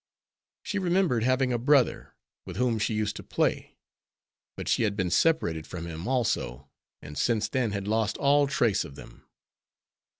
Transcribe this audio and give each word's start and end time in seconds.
She 0.63 0.79
remembered 0.79 1.21
having 1.21 1.53
a 1.53 1.59
brother, 1.59 2.15
with 2.43 2.55
whom 2.57 2.79
she 2.79 2.95
used 2.95 3.15
to 3.17 3.23
play, 3.23 3.77
but 4.57 4.67
she 4.67 4.81
had 4.81 4.95
been 4.97 5.11
separated 5.11 5.67
from 5.67 5.85
him 5.85 6.07
also, 6.07 6.67
and 7.03 7.15
since 7.15 7.47
then 7.47 7.69
had 7.69 7.87
lost 7.87 8.17
all 8.17 8.47
trace 8.47 8.83
of 8.83 8.95
them. 8.95 9.27